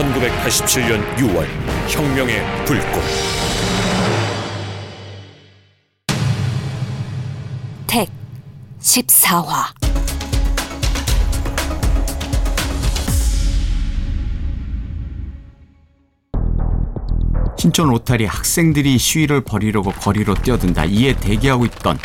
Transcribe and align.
1987년 0.00 1.16
6월 1.16 1.46
혁명의 1.88 2.42
불꽃 2.64 3.02
택 7.86 8.08
14화 8.80 9.66
신촌 17.58 17.90
로타리 17.90 18.24
학생들이 18.24 18.96
시위를 18.96 19.42
벌이려고 19.42 19.92
거리로 19.92 20.34
뛰어든다. 20.34 20.86
이에 20.86 21.14
대기하고 21.14 21.66
있던 21.66 21.98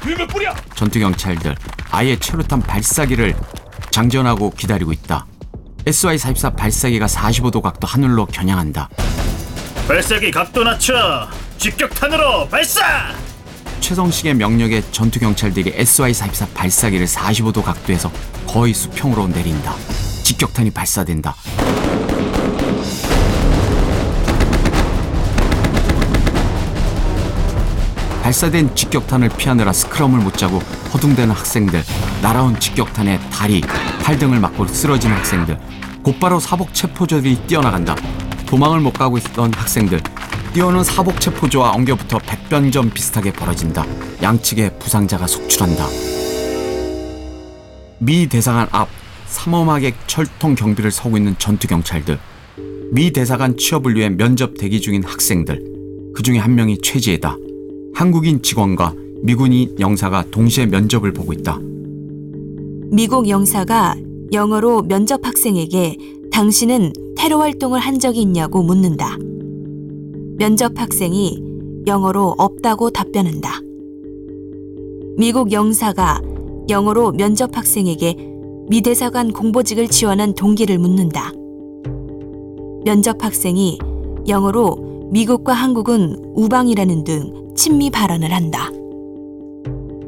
전투 0.76 1.00
경찰들 1.00 1.56
아예 1.92 2.20
최루탄 2.20 2.60
발사기를 2.60 3.34
장전하고 3.92 4.50
기다리고 4.50 4.92
있다. 4.92 5.26
SY-44 5.86 6.56
발사기가 6.56 7.06
45도 7.06 7.62
각도 7.62 7.86
하늘로 7.88 8.26
겨냥한다. 8.26 8.90
발사기 9.88 10.32
각도 10.32 10.64
낮춰 10.64 11.28
직격탄으로 11.58 12.48
발사! 12.50 12.82
최성식의 13.82 14.34
명령에 14.34 14.82
전투 14.92 15.20
경찰들이 15.20 15.74
SY-44 15.74 16.54
발사기를 16.56 17.06
45도 17.06 17.64
각도에서 17.64 18.12
거의 18.48 18.74
수평으로 18.74 19.28
내린다. 19.28 19.76
직격탄이 20.24 20.72
발사된다. 20.72 21.36
발사된 28.36 28.76
직격탄을 28.76 29.30
피하느라 29.38 29.72
스크럼을 29.72 30.20
못 30.20 30.36
짜고 30.38 30.60
허둥대는 30.94 31.34
학생들, 31.34 31.82
날아온 32.22 32.60
직격탄에 32.60 33.18
다리, 33.32 33.62
팔 34.04 34.20
등을 34.20 34.42
맞고 34.42 34.68
쓰러지는 34.68 35.16
학생들, 35.16 35.58
곧바로 36.04 36.38
사복 36.42 36.74
체포조들이 36.74 37.38
뛰어나간다. 37.48 37.96
도망을 38.46 38.82
못 38.82 38.92
가고 38.92 39.18
있던 39.18 39.54
학생들, 39.54 40.02
뛰어오는 40.54 40.84
사복 40.84 41.22
체포조와 41.22 41.72
엉겨붙어 41.72 42.20
백변전 42.20 42.90
비슷하게 42.90 43.32
벌어진다. 43.32 43.86
양측의 44.22 44.80
부상자가 44.80 45.28
속출한다. 45.28 45.88
미 48.00 48.28
대사관 48.28 48.68
앞 48.72 48.90
삼엄하게 49.28 49.94
철통 50.08 50.56
경비를 50.56 50.92
서고 50.92 51.16
있는 51.16 51.36
전투 51.38 51.70
경찰들, 51.70 52.20
미 52.92 53.14
대사관 53.14 53.56
취업을 53.56 53.96
위해 53.96 54.10
면접 54.10 54.58
대기 54.58 54.82
중인 54.82 55.06
학생들, 55.06 55.64
그 56.14 56.22
중에 56.22 56.38
한 56.38 56.56
명이 56.56 56.80
최지혜다. 56.82 57.38
한국인 57.96 58.42
직원과 58.42 58.94
미군인 59.22 59.74
영사가 59.80 60.26
동시에 60.30 60.66
면접을 60.66 61.14
보고 61.14 61.32
있다. 61.32 61.58
미국 62.92 63.30
영사가 63.30 63.96
영어로 64.34 64.82
면접 64.82 65.26
학생에게 65.26 65.96
당신은 66.30 66.92
테러 67.16 67.40
활동을 67.40 67.80
한 67.80 67.98
적이 67.98 68.24
있냐고 68.24 68.62
묻는다. 68.64 69.18
면접 70.38 70.74
학생이 70.78 71.42
영어로 71.88 72.36
없다고 72.38 72.90
답변한다. 72.90 73.62
미국 75.18 75.54
영사가 75.54 76.22
영어로 76.68 77.14
면접 77.14 77.56
학생에게 77.56 78.18
미 78.68 78.82
대사관 78.82 79.32
공보직을 79.32 79.88
지원한 79.88 80.36
동기를 80.36 80.80
묻는다. 80.80 81.32
면접 82.84 83.24
학생이 83.24 83.80
영어로 84.28 85.08
미국과 85.14 85.54
한국은 85.54 86.18
우방이라는 86.36 87.04
등 87.06 87.45
친미 87.56 87.90
발언을 87.90 88.32
한다. 88.34 88.70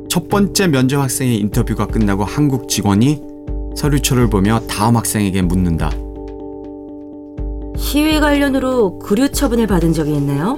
첫 0.09 0.27
번째 0.29 0.67
면접 0.67 1.01
학생의 1.01 1.37
인터뷰가 1.37 1.87
끝나고 1.87 2.23
한국 2.23 2.67
직원이 2.67 3.21
서류초를 3.75 4.29
보며 4.29 4.59
다음 4.67 4.97
학생에게 4.97 5.41
묻는다. 5.43 5.91
시위 7.77 8.19
관련으로 8.19 8.99
구류 8.99 9.29
처분을 9.29 9.67
받은 9.67 9.93
적이 9.93 10.15
있나요? 10.15 10.57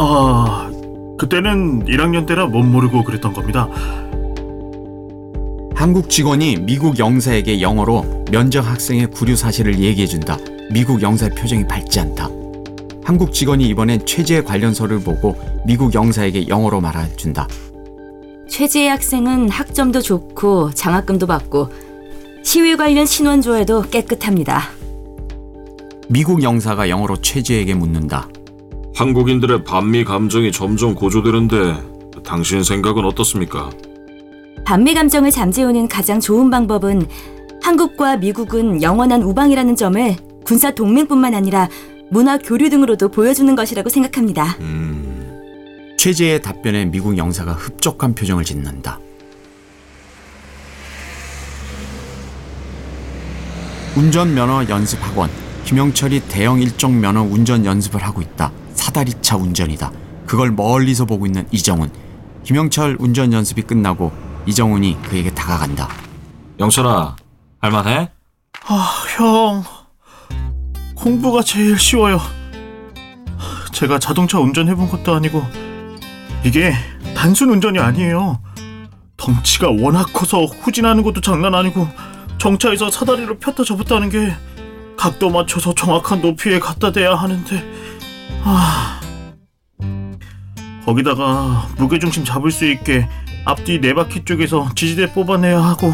아 0.00 0.70
그때는 1.18 1.84
1학년 1.86 2.24
때라 2.26 2.46
못 2.46 2.62
모르고 2.62 3.02
그랬던 3.02 3.32
겁니다 3.32 3.68
한국 5.74 6.08
직원이 6.08 6.56
미국 6.56 7.00
영사에게 7.00 7.60
영어로 7.60 8.24
면접 8.30 8.60
학생의 8.60 9.08
구류 9.08 9.36
사실을 9.36 9.78
얘기해준다. 9.78 10.36
미국 10.72 11.02
영사의 11.02 11.30
표정이 11.36 11.66
밝지 11.66 12.00
않다. 12.00 12.28
한국 13.08 13.32
직원이 13.32 13.66
이번엔 13.68 14.04
최지의 14.04 14.44
관련서를 14.44 15.00
보고 15.00 15.34
미국 15.64 15.94
영사에게 15.94 16.46
영어로 16.46 16.82
말해준다. 16.82 17.48
최지혜 18.50 18.88
학생은 18.88 19.48
학점도 19.48 20.02
좋고 20.02 20.72
장학금도 20.74 21.26
받고 21.26 21.70
시위 22.42 22.76
관련 22.76 23.06
신원조회도 23.06 23.84
깨끗합니다. 23.90 24.60
미국 26.10 26.42
영사가 26.42 26.90
영어로 26.90 27.16
최지에게 27.22 27.72
묻는다. 27.72 28.28
한국인들의 28.94 29.64
반미 29.64 30.04
감정이 30.04 30.52
점점 30.52 30.94
고조되는데 30.94 31.76
당신 32.22 32.62
생각은 32.62 33.06
어떻습니까? 33.06 33.70
반미 34.66 34.92
감정을 34.92 35.30
잠재우는 35.30 35.88
가장 35.88 36.20
좋은 36.20 36.50
방법은 36.50 37.06
한국과 37.62 38.18
미국은 38.18 38.82
영원한 38.82 39.22
우방이라는 39.22 39.76
점을 39.76 40.14
군사 40.44 40.70
동맹뿐만 40.70 41.34
아니라 41.34 41.70
문화 42.10 42.38
교류 42.38 42.70
등으로도 42.70 43.10
보여주는 43.10 43.54
것이라고 43.54 43.88
생각합니다. 43.88 44.56
최지의 45.98 46.42
답변에 46.42 46.86
미국 46.86 47.18
영사가 47.18 47.52
흡족한 47.52 48.14
표정을 48.14 48.44
짓는다. 48.44 48.98
운전면허 53.96 54.68
연습학원 54.68 55.28
김영철이 55.64 56.20
대형 56.28 56.60
일종 56.62 57.00
면허 57.00 57.20
운전 57.22 57.64
연습을 57.66 58.02
하고 58.02 58.22
있다. 58.22 58.52
사다리차 58.74 59.36
운전이다. 59.36 59.90
그걸 60.26 60.50
멀리서 60.52 61.04
보고 61.04 61.26
있는 61.26 61.46
이정훈. 61.50 61.90
김영철 62.44 62.96
운전 63.00 63.32
연습이 63.32 63.62
끝나고 63.62 64.12
이정훈이 64.46 64.96
그에게 65.02 65.30
다가간다. 65.34 65.88
영철아, 66.60 67.16
할만해? 67.60 68.10
형 69.16 69.64
공부가 70.98 71.42
제일 71.42 71.78
쉬워요. 71.78 72.20
제가 73.72 74.00
자동차 74.00 74.40
운전해본 74.40 74.88
것도 74.88 75.14
아니고 75.14 75.42
이게 76.44 76.74
단순 77.14 77.50
운전이 77.50 77.78
아니에요. 77.78 78.42
덩치가 79.16 79.70
워낙 79.70 80.12
커서 80.12 80.44
후진하는 80.44 81.04
것도 81.04 81.20
장난 81.20 81.54
아니고 81.54 81.88
정차에서 82.38 82.90
사다리를 82.90 83.38
폈다 83.38 83.62
접었다 83.62 83.96
하는 83.96 84.10
게 84.10 84.34
각도 84.96 85.30
맞춰서 85.30 85.72
정확한 85.72 86.20
높이에 86.20 86.58
갖다 86.58 86.90
대야 86.90 87.14
하는데 87.14 87.64
아. 88.42 89.00
거기다가 90.84 91.68
무게중심 91.76 92.24
잡을 92.24 92.50
수 92.50 92.64
있게 92.64 93.08
앞뒤 93.44 93.80
네 93.80 93.94
바퀴 93.94 94.24
쪽에서 94.24 94.68
지지대 94.74 95.12
뽑아내야 95.12 95.60
하고 95.62 95.92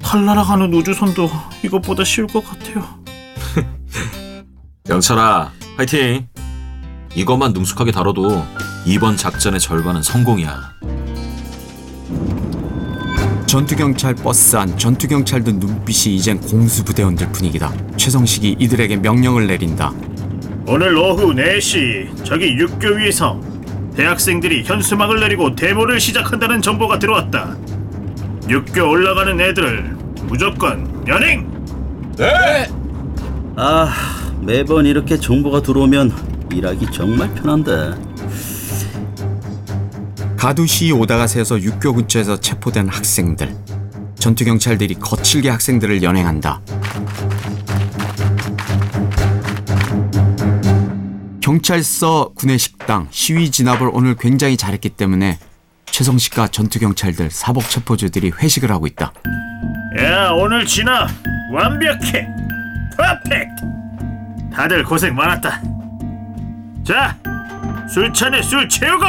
달 0.00 0.24
날아가는 0.24 0.72
우주선도 0.74 1.30
이것보다 1.62 2.02
쉬울 2.02 2.26
것 2.26 2.44
같아요. 2.44 3.01
영철아, 4.92 5.50
화이팅! 5.78 6.28
이것만 7.14 7.54
능숙하게 7.54 7.92
다뤄도 7.92 8.44
이번 8.84 9.16
작전의 9.16 9.58
절반은 9.58 10.02
성공이야. 10.02 10.70
전투경찰 13.46 14.16
버스 14.16 14.54
안 14.56 14.76
전투경찰들 14.76 15.54
눈빛이 15.54 16.14
이젠 16.14 16.38
공수부대원들 16.38 17.32
분위기다. 17.32 17.72
최성식이 17.96 18.56
이들에게 18.58 18.98
명령을 18.98 19.46
내린다. 19.46 19.94
오늘 20.66 20.94
오후 20.94 21.32
4시 21.32 22.26
저기 22.26 22.48
육교 22.58 22.88
위에서 22.96 23.40
대학생들이 23.96 24.64
현수막을 24.64 25.20
내리고 25.20 25.54
데모를 25.54 26.00
시작한다는 26.00 26.60
정보가 26.60 26.98
들어왔다. 26.98 27.56
육교 28.46 28.90
올라가는 28.90 29.40
애들을 29.40 29.96
무조건 30.24 31.02
연행! 31.08 31.50
아, 33.56 33.90
매번 34.42 34.86
이렇게 34.86 35.18
정보가 35.18 35.62
들어오면 35.62 36.48
일하기 36.52 36.86
정말 36.92 37.32
편한데. 37.34 37.92
가두시 40.36 40.90
오다가 40.90 41.28
새서 41.28 41.60
육교 41.62 41.94
근처에서 41.94 42.40
체포된 42.40 42.88
학생들. 42.88 43.54
전투 44.16 44.44
경찰들이 44.44 44.94
거칠게 44.94 45.48
학생들을 45.48 46.02
연행한다. 46.02 46.60
경찰서 51.40 52.32
구내식당 52.34 53.08
시위 53.10 53.50
진압을 53.50 53.90
오늘 53.92 54.16
굉장히 54.16 54.56
잘했기 54.56 54.90
때문에 54.90 55.38
최성식과 55.86 56.48
전투 56.48 56.80
경찰들 56.80 57.30
사복 57.30 57.68
체포주들이 57.68 58.30
회식을 58.30 58.70
하고 58.72 58.86
있다. 58.86 59.12
야 60.00 60.30
오늘 60.30 60.66
진압 60.66 61.08
완벽해! 61.52 62.26
퍼펙트! 62.96 63.81
다들 64.54 64.84
고생 64.84 65.14
많았다. 65.14 65.60
자, 66.84 67.16
술잔에 67.92 68.42
술 68.42 68.68
채우고 68.68 69.04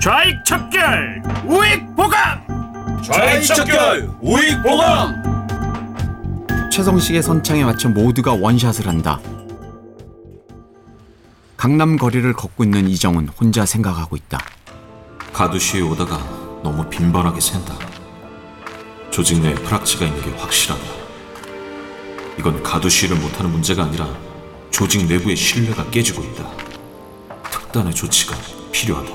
좌익 0.00 0.44
척결 0.44 1.22
우익 1.44 1.94
보강! 1.96 3.02
좌익 3.02 3.42
척결, 3.44 4.10
우익 4.20 4.62
보강! 4.62 5.36
최성식의 6.70 7.22
선창에 7.22 7.64
맞춰 7.64 7.88
모두가 7.88 8.34
원샷을 8.34 8.86
한다. 8.86 9.18
강남 11.56 11.96
거리를 11.96 12.30
걷고 12.34 12.64
있는 12.64 12.88
이정은 12.88 13.28
혼자 13.28 13.64
생각하고 13.64 14.16
있다. 14.16 14.38
가두시에 15.32 15.80
오다가 15.80 16.18
너무 16.62 16.88
빈번하게 16.88 17.40
샌다. 17.40 17.74
조직 19.10 19.40
내에 19.40 19.54
프락치가 19.54 20.04
있는 20.04 20.20
게 20.22 20.30
확실하다. 20.38 21.05
이건 22.38 22.62
가두시를 22.62 23.18
못하는 23.18 23.50
문제가 23.50 23.84
아니라 23.84 24.08
조직 24.70 25.06
내부의 25.06 25.36
신뢰가 25.36 25.90
깨지고 25.90 26.22
있다. 26.22 26.50
특단의 27.50 27.94
조치가 27.94 28.36
필요하다. 28.72 29.10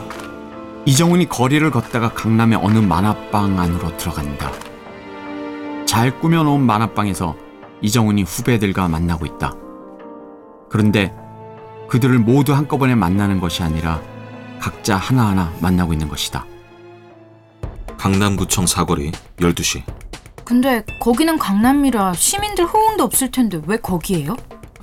이정훈이 0.86 1.30
거리를 1.30 1.70
걷다가 1.70 2.14
강남의 2.14 2.60
어느 2.62 2.80
만화방 2.80 3.60
안으로 3.60 3.96
들어간다. 3.98 4.52
잘 5.86 6.20
꾸며놓은 6.20 6.62
만화방에서 6.62 7.36
이정훈이 7.82 8.24
후배들과 8.24 8.88
만나고 8.88 9.26
있다. 9.26 9.54
그런데 10.70 11.14
그들을 11.90 12.18
모두 12.20 12.54
한꺼번에 12.54 12.96
만나는 12.96 13.40
것이 13.40 13.62
아니라 13.62 14.02
각자 14.60 14.96
하나하나 14.96 15.54
만나고 15.60 15.94
있는 15.94 16.08
것이다. 16.08 16.46
강남구청 17.98 18.66
사거리 18.66 19.12
12시. 19.38 19.84
근데 20.44 20.84
거기는 21.00 21.38
강남이라 21.38 22.14
시민들 22.14 22.66
호응도 22.66 23.04
없을 23.04 23.32
텐데 23.32 23.60
왜 23.66 23.78
거기에요? 23.78 24.36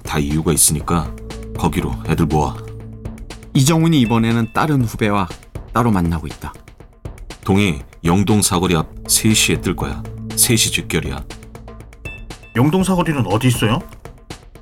다 0.02 0.18
이유가 0.18 0.52
있으니까 0.52 1.12
거기로 1.58 1.92
애들 2.08 2.26
모아. 2.26 2.56
이정훈이 3.54 4.00
이번에는 4.02 4.52
다른 4.52 4.82
후배와 4.82 5.28
따로 5.72 5.90
만나고 5.90 6.26
있다. 6.26 6.52
동이 7.44 7.80
영동 8.04 8.40
사거리 8.42 8.76
앞 8.76 8.88
3시에 9.04 9.60
뜰 9.62 9.74
거야. 9.74 10.02
3시 10.30 10.72
직결이야. 10.72 11.24
영동 12.56 12.84
사거리는 12.84 13.26
어디 13.26 13.48
있어요? 13.48 13.78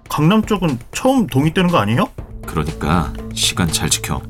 강남 0.08 0.44
쪽은 0.44 0.78
처음 0.92 1.26
동이 1.26 1.52
뜨는 1.52 1.69
거 1.70 1.78
아니에요? 1.78 2.06
그러니까 2.46 3.12
시간 3.34 3.69
잘 3.69 3.90
지켜. 3.90 4.22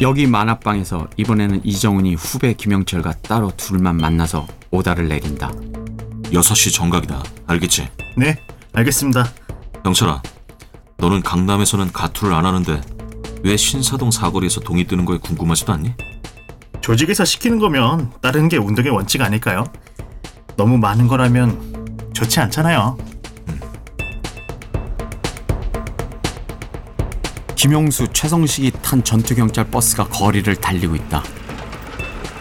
여기 0.00 0.26
만화방에서 0.26 1.08
이번에는 1.16 1.60
이정훈이 1.64 2.14
후배 2.14 2.54
김영철과 2.54 3.12
따로 3.22 3.52
둘만 3.56 3.96
만나서 3.98 4.46
오다를 4.72 5.06
내린다. 5.06 5.52
6시 6.32 6.72
정각이다. 6.74 7.22
알겠지? 7.46 7.88
네, 8.16 8.36
알겠습니다. 8.72 9.30
영철아, 9.84 10.22
너는 10.96 11.22
강남에서는 11.22 11.92
가투를 11.92 12.34
안 12.34 12.46
하는데 12.46 12.80
왜 13.44 13.56
신사동 13.56 14.10
사거리에서 14.10 14.60
동이 14.60 14.84
뜨는 14.86 15.04
거에 15.04 15.18
궁금하지도 15.18 15.72
않니? 15.74 15.94
조직에서 16.80 17.24
시키는 17.24 17.58
거면 17.58 18.12
다른 18.20 18.48
게 18.48 18.56
운동의 18.56 18.90
원칙 18.90 19.20
아닐까요? 19.20 19.64
너무 20.56 20.78
많은 20.78 21.06
거라면 21.06 22.10
좋지 22.14 22.40
않잖아요. 22.40 22.96
김용수, 27.56 28.08
최성식이 28.12 28.72
탄 28.82 29.04
전투경찰 29.04 29.70
버스가 29.70 30.08
거리를 30.08 30.56
달리고 30.56 30.96
있다. 30.96 31.22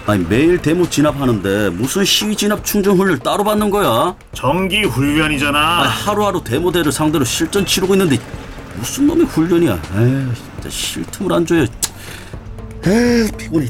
아니 0.07 0.25
매일 0.25 0.57
데모 0.57 0.89
진압하는데 0.89 1.69
무슨 1.69 2.03
시위 2.03 2.35
진압 2.35 2.65
충전 2.65 2.97
훈련 2.97 3.19
따로 3.19 3.43
받는 3.43 3.69
거야? 3.69 4.15
정기 4.33 4.77
아니, 4.77 4.85
훈련이잖아. 4.87 5.83
하루하루 5.83 6.43
데모대를 6.43 6.91
상대로 6.91 7.23
실전 7.23 7.65
치르고 7.65 7.93
있는데 7.93 8.17
무슨 8.77 9.05
놈의 9.07 9.25
훈련이야? 9.27 9.73
에이 9.73 10.33
진짜 10.35 10.69
쉴 10.69 11.05
틈을 11.05 11.33
안 11.33 11.45
줘요. 11.45 11.65
에이 12.85 13.29
피곤해. 13.37 13.67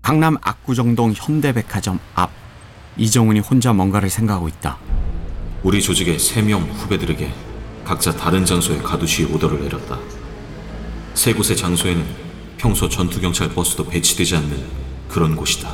강남 0.00 0.36
압구정동 0.40 1.12
현대백화점 1.14 1.98
앞 2.14 2.30
이정훈이 2.96 3.40
혼자 3.40 3.72
뭔가를 3.72 4.08
생각하고 4.08 4.48
있다. 4.48 4.78
우리 5.62 5.82
조직의 5.82 6.16
3명 6.16 6.66
후배들에게 6.74 7.30
각자 7.84 8.12
다른 8.12 8.44
장소에 8.44 8.78
가두시 8.78 9.24
오더를 9.24 9.60
내렸다. 9.62 9.98
세 11.16 11.32
곳의 11.32 11.56
장소에는 11.56 12.04
평소 12.58 12.90
전투경찰 12.90 13.48
버스도 13.48 13.86
배치되지 13.86 14.36
않는 14.36 14.66
그런 15.08 15.34
곳이다. 15.34 15.72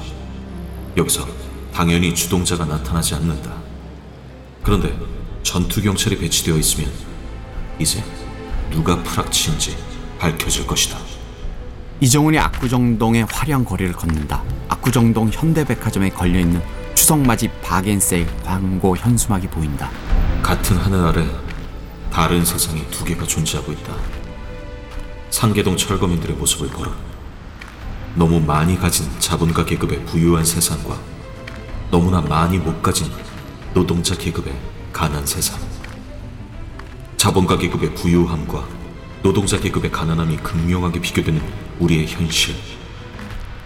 여기서 0.96 1.26
당연히 1.74 2.14
주동자가 2.14 2.64
나타나지 2.64 3.16
않는다. 3.16 3.52
그런데 4.62 4.96
전투경찰이 5.42 6.18
배치되어 6.18 6.56
있으면 6.58 6.92
이제 7.80 8.04
누가 8.70 9.02
프락치인지 9.02 9.76
밝혀질 10.20 10.64
것이다. 10.64 10.96
이정훈이 12.00 12.38
압구정동의 12.38 13.26
화려한 13.28 13.64
거리를 13.64 13.92
걷는다. 13.94 14.44
압구정동 14.68 15.30
현대백화점에 15.32 16.10
걸려있는 16.10 16.62
추석맞이 16.94 17.48
바겐세일 17.62 18.28
광고 18.44 18.96
현수막이 18.96 19.48
보인다. 19.48 19.90
같은 20.40 20.76
하늘 20.76 21.00
아래 21.04 21.26
다른 22.12 22.44
세상이 22.44 22.88
두 22.92 23.04
개가 23.04 23.26
존재하고 23.26 23.72
있다. 23.72 24.21
상계동 25.32 25.78
철거민들의 25.78 26.36
모습을 26.36 26.68
보라. 26.68 26.94
너무 28.14 28.38
많이 28.38 28.78
가진 28.78 29.08
자본가 29.18 29.64
계급의 29.64 30.04
부유한 30.04 30.44
세상과 30.44 31.00
너무나 31.90 32.20
많이 32.20 32.58
못 32.58 32.82
가진 32.82 33.10
노동자 33.72 34.14
계급의 34.14 34.54
가난 34.92 35.24
세상. 35.24 35.58
자본가 37.16 37.56
계급의 37.56 37.94
부유함과 37.94 38.68
노동자 39.22 39.58
계급의 39.58 39.90
가난함이 39.90 40.36
극명하게 40.36 41.00
비교되는 41.00 41.42
우리의 41.80 42.08
현실. 42.08 42.54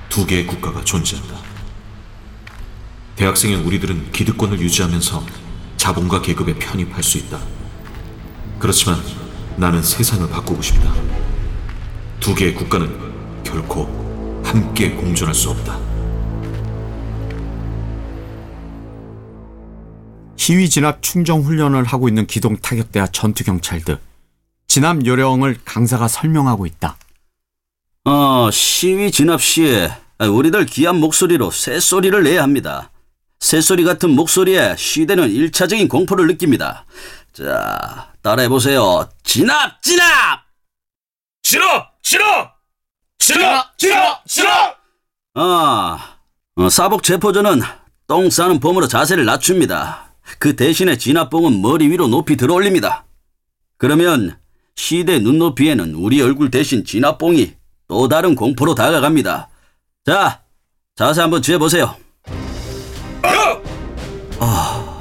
두 0.08 0.24
개의 0.24 0.46
국가가 0.46 0.84
존재한다. 0.84 1.34
대학생인 3.16 3.64
우리들은 3.64 4.12
기득권을 4.12 4.60
유지하면서 4.60 5.26
자본가 5.76 6.22
계급에 6.22 6.54
편입할 6.54 7.02
수 7.02 7.18
있다. 7.18 7.40
그렇지만 8.60 9.02
나는 9.56 9.82
세상을 9.82 10.30
바꾸고 10.30 10.62
싶다. 10.62 11.15
두 12.20 12.34
개의 12.34 12.54
국가는 12.54 13.42
결코 13.44 13.84
함께 14.44 14.90
공존할 14.90 15.34
수 15.34 15.50
없다. 15.50 15.78
희위 20.38 20.68
진압 20.68 21.02
충정 21.02 21.42
훈련을 21.42 21.84
하고 21.84 22.08
있는 22.08 22.26
기동 22.26 22.56
타격대와 22.56 23.08
전투 23.08 23.42
경찰들. 23.44 23.98
진압 24.68 25.04
요령을 25.04 25.58
강사가 25.64 26.06
설명하고 26.08 26.66
있다. 26.66 26.96
어 28.04 28.50
시위 28.52 29.10
진압 29.10 29.40
시에 29.42 29.90
우리들 30.20 30.66
귀한 30.66 30.96
목소리로 30.96 31.50
새소리를 31.50 32.22
내야 32.22 32.42
합니다. 32.42 32.90
새소리 33.40 33.84
같은 33.84 34.10
목소리에 34.10 34.76
시대는 34.76 35.30
일차적인 35.30 35.88
공포를 35.88 36.26
느낍니다. 36.28 36.84
자 37.32 38.12
따라해 38.22 38.48
보세요. 38.48 39.08
진압 39.24 39.82
진압. 39.82 40.44
싫어! 41.42 41.95
싫어! 42.06 42.22
싫어! 43.18 43.64
싫어! 43.76 44.20
싫어! 44.26 44.48
아, 45.34 45.98
어, 46.54 46.68
사복 46.68 47.02
체포조는 47.02 47.62
똥 48.06 48.30
싸는 48.30 48.60
봄으로 48.60 48.86
자세를 48.86 49.24
낮춥니다. 49.24 50.12
그 50.38 50.54
대신에 50.54 50.98
진압봉은 50.98 51.60
머리 51.60 51.88
위로 51.88 52.06
높이 52.06 52.36
들어올립니다. 52.36 53.06
그러면 53.76 54.38
시대 54.76 55.18
눈높이에는 55.18 55.96
우리 55.96 56.22
얼굴 56.22 56.48
대신 56.52 56.84
진압봉이 56.84 57.54
또 57.88 58.06
다른 58.06 58.36
공포로 58.36 58.76
다가갑니다. 58.76 59.48
자, 60.04 60.42
자세 60.94 61.22
한번 61.22 61.42
취해보세요. 61.42 61.96
아, 64.38 65.00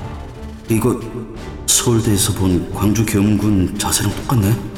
이거 0.71 0.99
서울대에서 1.67 2.33
본 2.33 2.73
광주 2.73 3.05
교문군 3.05 3.77
자세랑 3.77 4.11
똑같네. 4.15 4.74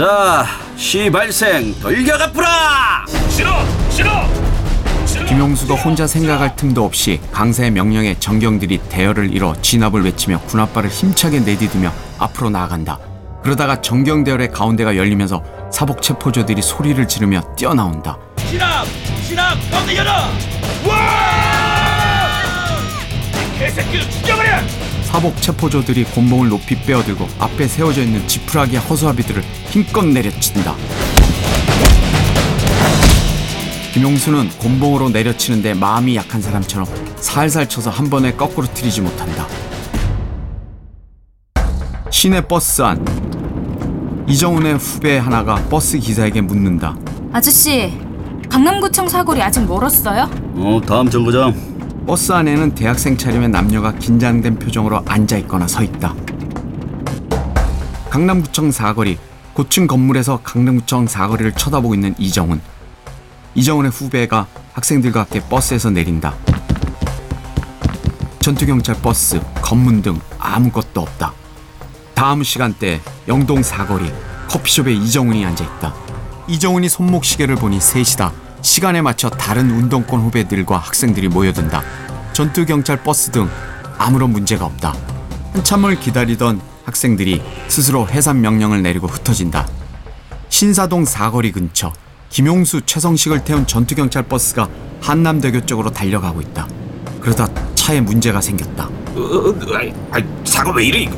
자, 0.00 0.46
시 0.78 1.10
발생 1.10 1.78
돌격 1.78 2.18
앞으라! 2.18 3.04
싫어! 3.28 3.50
싫어! 3.90 5.26
김용수가 5.26 5.74
혼자 5.74 6.06
생각할 6.06 6.56
틈도 6.56 6.86
없이 6.86 7.20
강사의 7.30 7.70
명령에 7.72 8.18
정경들이 8.18 8.80
대열을 8.88 9.34
이뤄 9.34 9.54
진압을 9.60 10.02
외치며 10.02 10.40
군합발을 10.46 10.88
힘차게 10.88 11.40
내디디며 11.40 11.92
앞으로 12.16 12.48
나아간다. 12.48 12.98
그러다가 13.42 13.82
정경대열의 13.82 14.52
가운데가 14.52 14.96
열리면서 14.96 15.44
사복 15.70 16.00
체포조들이 16.00 16.62
소리를 16.62 17.06
지르며 17.06 17.42
뛰어나온다. 17.54 18.16
진압! 18.48 18.86
진압! 19.28 19.58
가운데 19.70 19.96
열어! 19.98 20.12
와! 20.88 20.96
이 23.34 23.58
개새끼를 23.58 24.10
죽여버려! 24.10 24.89
사복 25.10 25.42
체포조들이 25.42 26.04
곤봉을 26.04 26.50
높이 26.50 26.76
빼어들고 26.76 27.26
앞에 27.40 27.66
세워져 27.66 28.02
있는 28.02 28.26
지푸라기 28.28 28.76
허수아비들을 28.76 29.42
힘껏 29.70 30.06
내려친다. 30.06 30.76
김용수는 33.92 34.50
곤봉으로 34.50 35.08
내려치는데 35.08 35.74
마음이 35.74 36.14
약한 36.14 36.40
사람처럼 36.40 36.86
살살 37.16 37.68
쳐서 37.68 37.90
한 37.90 38.08
번에 38.08 38.32
거꾸로 38.32 38.68
틀리지 38.72 39.00
못한다. 39.00 39.48
시내 42.10 42.40
버스 42.46 42.80
안 42.82 43.04
이정훈의 44.28 44.76
후배 44.78 45.18
하나가 45.18 45.56
버스 45.68 45.98
기사에게 45.98 46.40
묻는다. 46.40 46.96
아저씨, 47.32 47.92
강남구청 48.48 49.08
사거리 49.08 49.42
아직 49.42 49.64
멀었어요? 49.66 50.30
어, 50.54 50.80
다음 50.86 51.10
정거장. 51.10 51.69
버스 52.10 52.32
안에는 52.32 52.74
대학생 52.74 53.16
차림의 53.16 53.50
남녀가 53.50 53.92
긴장된 53.92 54.58
표정으로 54.58 55.00
앉아 55.06 55.36
있거나 55.38 55.68
서 55.68 55.80
있다. 55.84 56.12
강남구청 58.10 58.72
사거리 58.72 59.16
고층 59.54 59.86
건물에서 59.86 60.40
강남구청 60.42 61.06
사거리를 61.06 61.52
쳐다보고 61.52 61.94
있는 61.94 62.16
이정훈. 62.18 62.60
이정훈의 63.54 63.92
후배가 63.92 64.48
학생들과 64.72 65.20
함께 65.20 65.40
버스에서 65.48 65.90
내린다. 65.90 66.34
전투경찰 68.40 68.96
버스, 69.02 69.40
검문 69.62 70.02
등 70.02 70.18
아무것도 70.40 71.02
없다. 71.02 71.32
다음 72.14 72.42
시간대 72.42 73.00
영동 73.28 73.62
사거리 73.62 74.12
커피숍에 74.48 74.92
이정훈이 74.92 75.46
앉아 75.46 75.62
있다. 75.62 75.94
이정훈이 76.48 76.88
손목 76.88 77.24
시계를 77.24 77.54
보니 77.54 77.78
3시다. 77.78 78.49
시간에 78.62 79.00
맞춰 79.02 79.30
다른 79.30 79.70
운동권 79.70 80.20
후배들과 80.20 80.78
학생들이 80.78 81.28
모여든다. 81.28 81.82
전투 82.32 82.64
경찰 82.64 83.02
버스 83.02 83.30
등 83.30 83.48
아무런 83.98 84.30
문제가 84.30 84.64
없다. 84.66 84.94
한참을 85.52 85.98
기다리던 85.98 86.60
학생들이 86.84 87.42
스스로 87.68 88.08
해산 88.08 88.40
명령을 88.40 88.82
내리고 88.82 89.06
흩어진다. 89.06 89.66
신사동 90.48 91.04
사거리 91.04 91.52
근처 91.52 91.92
김용수 92.28 92.82
최성식을 92.86 93.44
태운 93.44 93.66
전투 93.66 93.94
경찰 93.94 94.22
버스가 94.22 94.68
한남대교 95.00 95.66
쪽으로 95.66 95.90
달려가고 95.90 96.40
있다. 96.40 96.68
그러다 97.20 97.48
차에 97.74 98.00
문제가 98.00 98.40
생겼다. 98.40 98.84
어, 98.84 99.54
아이, 99.74 99.92
아이, 100.12 100.24
사고 100.44 100.72
왜 100.72 100.86
이래? 100.86 101.10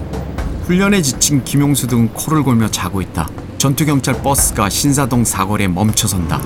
훈련에 0.67 1.03
지친 1.03 1.45
김용수 1.45 1.87
등 1.87 2.09
코를 2.09 2.43
골며 2.43 2.71
자고 2.71 3.03
있다. 3.03 3.29
전투 3.59 3.85
경찰 3.85 4.21
버스가 4.23 4.71
신사동 4.71 5.25
사거리에 5.25 5.69
멈춰선다. 5.69 6.41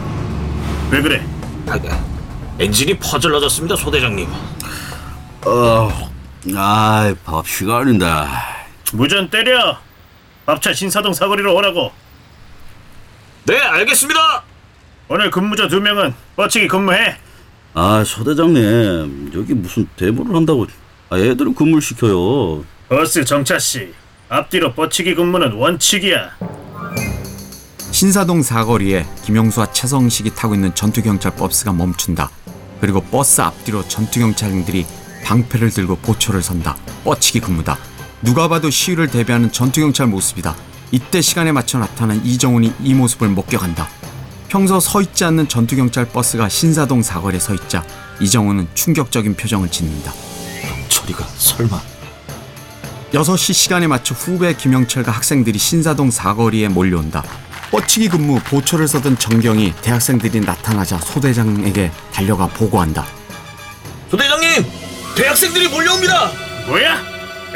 왜 0.91 1.03
그래? 1.03 1.23
아, 1.67 1.79
엔진이 2.59 2.99
퍼질러졌습니다, 2.99 3.77
소대장님. 3.77 4.29
어, 5.47 6.11
아이, 6.57 7.15
밥 7.25 7.47
시간인데. 7.47 8.07
무전 8.93 9.29
때려. 9.29 9.79
밥차 10.47 10.73
신사동 10.73 11.13
사거리로 11.13 11.55
오라고. 11.57 11.91
네, 13.47 13.59
알겠습니다. 13.59 14.43
오늘 15.09 15.31
근무자 15.31 15.69
두 15.69 15.81
명은 15.81 16.15
뻗치기 16.37 16.69
근무해. 16.69 17.17
아, 17.75 18.03
소대장님, 18.05 19.33
여기 19.35 19.55
무슨 19.55 19.89
데모를 19.97 20.35
한다고. 20.35 20.67
아, 21.11 21.19
애들을 21.19 21.55
근무를 21.55 21.83
시켜요. 21.83 22.65
버스 22.89 23.25
정차 23.25 23.59
씨. 23.59 23.93
앞뒤로 24.29 24.73
뻗치기 24.73 25.15
근무는 25.15 25.53
원칙이야. 25.53 26.37
신사동 27.97 28.43
사거리에 28.43 29.07
김용수와 29.25 29.73
최성식이 29.73 30.35
타고 30.35 30.55
있는 30.55 30.75
전투경찰 30.75 31.35
버스가 31.35 31.73
멈춘다. 31.73 32.29
그리고 32.79 33.01
버스 33.01 33.41
앞뒤로 33.41 33.89
전투경찰들이 33.89 34.85
방패를 35.25 35.71
들고 35.71 35.97
보초를 35.97 36.43
선다. 36.43 36.77
뻗치기 37.05 37.41
근무다. 37.41 37.79
누가 38.21 38.49
봐도 38.49 38.69
시위를 38.69 39.09
대비하는 39.09 39.51
전투경찰 39.51 40.09
모습이다. 40.09 40.55
이때 40.93 41.23
시간에 41.23 41.53
맞춰 41.53 41.79
나타난 41.79 42.23
이정훈이 42.23 42.75
이 42.83 42.93
모습을 42.93 43.29
목격한다. 43.29 43.89
평소 44.49 44.79
서 44.79 45.01
있지 45.01 45.25
않는 45.25 45.49
전투경찰 45.49 46.11
버스가 46.11 46.51
신사동 46.51 47.01
사거리에 47.01 47.41
서 47.41 47.55
있자 47.55 47.83
이정훈은 48.21 48.69
충격적인 48.75 49.37
표정을 49.37 49.71
짓는다. 49.71 50.13
철이가 50.91 51.27
설마 51.39 51.81
6시 53.15 53.55
시간에 53.55 53.87
맞춰 53.87 54.15
후배 54.15 54.53
김영철과 54.55 55.13
학생들이 55.13 55.59
신사동 55.59 56.11
사거리에 56.11 56.69
몰려온다. 56.69 57.25
뻗치기 57.71 58.09
근무 58.09 58.39
보초를 58.41 58.87
서던 58.87 59.19
정경이 59.19 59.75
대학생들이 59.83 60.41
나타나자 60.41 60.99
소대장에게 60.99 61.91
달려가 62.13 62.47
보고한다. 62.47 63.05
소대장님, 64.11 64.65
대학생들이 65.17 65.69
몰려옵니다. 65.69 66.31
뭐야? 66.67 67.03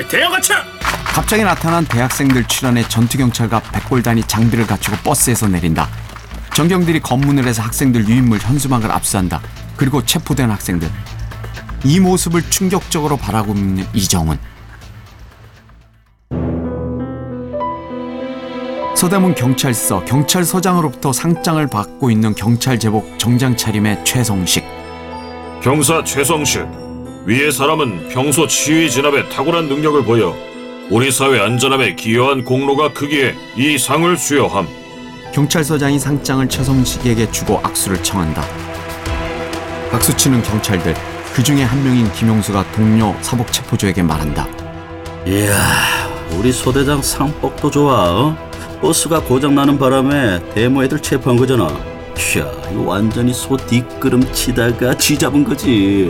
대형가차! 0.09 0.65
갑자기 1.05 1.43
나타난 1.43 1.85
대학생들 1.85 2.45
출연해 2.47 2.87
전투경찰과 2.89 3.61
백골단이 3.61 4.25
장비를 4.27 4.67
갖추고 4.67 4.97
버스에서 4.99 5.49
내린다. 5.49 5.89
정경들이 6.55 7.01
검문을 7.01 7.47
해서 7.47 7.63
학생들 7.63 8.09
유인물 8.09 8.39
현수막을 8.41 8.91
압수한다. 8.91 9.41
그리고 9.77 10.05
체포된 10.05 10.51
학생들. 10.51 10.91
이 11.85 12.01
모습을 12.01 12.49
충격적으로 12.51 13.17
바라고 13.17 13.55
있는 13.55 13.87
이정훈. 13.93 14.39
서대문 19.01 19.35
경찰서 19.35 20.05
경찰서장으로부터 20.05 21.11
상장을 21.11 21.67
받고 21.69 22.11
있는 22.11 22.35
경찰 22.35 22.79
제복 22.79 23.19
정장 23.19 23.57
차림의 23.57 24.05
최성식. 24.05 24.63
경사 25.63 26.05
최성식. 26.05 26.67
위의 27.25 27.51
사람은 27.51 28.11
평소 28.11 28.47
치위 28.47 28.91
진압에 28.91 29.27
탁월한 29.31 29.69
능력을 29.69 30.05
보여 30.05 30.37
우리 30.91 31.11
사회 31.11 31.41
안전함에 31.41 31.95
기여한 31.95 32.45
공로가 32.45 32.93
크기에 32.93 33.35
이 33.57 33.79
상을 33.79 34.15
수여함. 34.19 34.69
경찰서장이 35.33 35.99
상장을 35.99 36.47
최성식에게 36.47 37.31
주고 37.31 37.59
악수를 37.63 38.03
청한다. 38.03 38.43
박수치는 39.93 40.43
경찰들 40.43 40.95
그 41.33 41.43
중에 41.43 41.63
한 41.63 41.83
명인 41.83 42.13
김용수가 42.13 42.73
동료 42.73 43.17
사복 43.23 43.51
체포조에게 43.51 44.03
말한다. 44.03 44.47
이야, 45.27 45.57
우리 46.37 46.53
소대장 46.53 47.01
상복도 47.01 47.71
좋아, 47.71 48.11
어? 48.11 48.50
버스가 48.81 49.21
고장나는 49.21 49.79
바람에 49.79 50.41
데모 50.55 50.83
애들 50.85 51.01
체포한 51.01 51.39
거잖아. 51.39 51.67
이야, 51.67 52.51
이거 52.73 52.83
완전히 52.83 53.33
소 53.33 53.57
뒷걸음 53.57 54.33
치다가 54.33 54.97
쥐 54.97 55.19
잡은 55.19 55.45
거지. 55.45 56.09